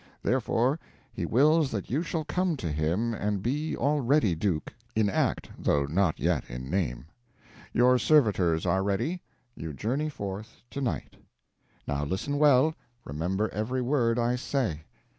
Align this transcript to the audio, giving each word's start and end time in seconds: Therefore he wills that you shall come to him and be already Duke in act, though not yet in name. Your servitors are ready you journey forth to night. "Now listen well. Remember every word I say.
Therefore 0.23 0.79
he 1.13 1.27
wills 1.27 1.69
that 1.69 1.91
you 1.91 2.01
shall 2.01 2.23
come 2.25 2.57
to 2.57 2.71
him 2.71 3.13
and 3.13 3.43
be 3.43 3.77
already 3.77 4.33
Duke 4.33 4.73
in 4.95 5.11
act, 5.11 5.51
though 5.59 5.85
not 5.85 6.19
yet 6.19 6.43
in 6.49 6.71
name. 6.71 7.05
Your 7.71 7.99
servitors 7.99 8.65
are 8.65 8.81
ready 8.81 9.21
you 9.55 9.73
journey 9.73 10.09
forth 10.09 10.63
to 10.71 10.81
night. 10.81 11.17
"Now 11.87 12.03
listen 12.03 12.39
well. 12.39 12.73
Remember 13.05 13.47
every 13.49 13.83
word 13.83 14.17
I 14.17 14.37
say. 14.37 14.85